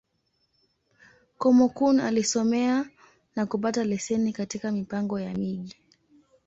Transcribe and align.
Kúmókụn 1.39 1.97
alisomea, 1.99 2.85
na 3.35 3.45
kupata 3.45 3.83
leseni 3.83 4.33
katika 4.33 4.71
Mipango 4.71 5.19
ya 5.19 5.33
Miji. 5.33 5.75